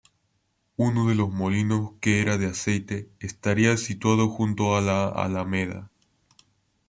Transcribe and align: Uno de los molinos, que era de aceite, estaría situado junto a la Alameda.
Uno 0.77 1.05
de 1.09 1.13
los 1.13 1.29
molinos, 1.29 1.91
que 2.01 2.21
era 2.21 2.39
de 2.39 2.47
aceite, 2.47 3.11
estaría 3.19 3.77
situado 3.77 4.29
junto 4.29 4.75
a 4.75 4.81
la 4.81 5.07
Alameda. 5.07 5.91